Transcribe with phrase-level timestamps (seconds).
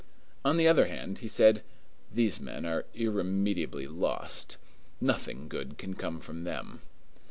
[0.43, 1.61] On the other hand, he said,
[2.11, 4.57] "These men are irremediably lost.
[4.99, 6.81] Nothing good can come from them."